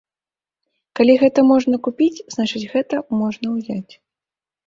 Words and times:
Калі 0.99 1.13
гэта 1.23 1.39
можна 1.51 1.75
купіць, 1.87 2.23
значыць, 2.35 2.63
гэта 2.73 2.95
можна 3.19 3.47
ўзяць. 3.59 3.93